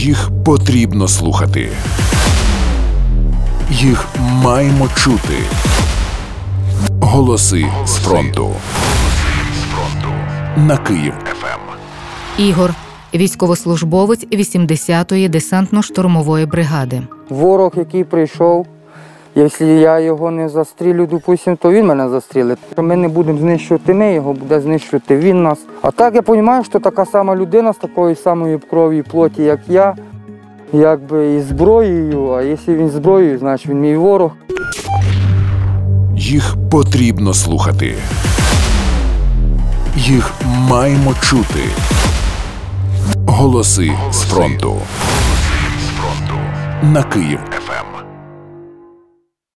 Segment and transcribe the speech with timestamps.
[0.00, 1.68] Їх потрібно слухати.
[3.70, 5.34] Їх маємо чути.
[7.00, 8.50] Голоси з фронту.
[10.56, 11.60] На Київ ФМ.
[12.42, 12.74] Ігор,
[13.14, 17.02] військовослужбовець 80-ї десантно-штурмової бригади.
[17.28, 18.66] Ворог, який прийшов,
[19.42, 22.58] якщо я його не застрілю, допустим, то він мене застрілить.
[22.76, 25.58] Ми не будемо знищувати ми, його буде знищувати він нас.
[25.82, 29.60] А так я розумію, що така сама людина з такої самої крові і плоті, як
[29.68, 29.94] я,
[30.72, 34.32] якби і зброєю, а якщо він зброєю, значить він мій ворог.
[36.16, 37.94] Їх потрібно слухати.
[39.96, 40.32] Їх
[40.70, 41.60] маємо чути.
[43.26, 44.74] Голоси з фронту.
[46.82, 47.99] На Київ ФМ.